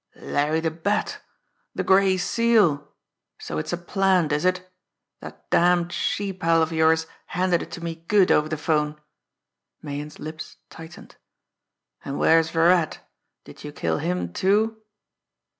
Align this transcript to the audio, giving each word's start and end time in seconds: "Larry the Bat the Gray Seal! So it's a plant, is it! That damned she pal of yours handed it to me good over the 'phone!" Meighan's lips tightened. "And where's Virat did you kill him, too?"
"Larry 0.15 0.61
the 0.61 0.71
Bat 0.71 1.19
the 1.75 1.83
Gray 1.83 2.17
Seal! 2.17 2.91
So 3.37 3.59
it's 3.59 3.71
a 3.71 3.77
plant, 3.77 4.31
is 4.31 4.45
it! 4.45 4.67
That 5.19 5.47
damned 5.51 5.91
she 5.93 6.33
pal 6.33 6.63
of 6.63 6.71
yours 6.71 7.05
handed 7.27 7.61
it 7.61 7.69
to 7.73 7.83
me 7.83 8.03
good 8.07 8.31
over 8.31 8.49
the 8.49 8.57
'phone!" 8.57 8.99
Meighan's 9.83 10.17
lips 10.17 10.57
tightened. 10.71 11.17
"And 12.03 12.17
where's 12.17 12.49
Virat 12.49 12.99
did 13.43 13.63
you 13.63 13.71
kill 13.71 13.99
him, 13.99 14.33
too?" 14.33 14.81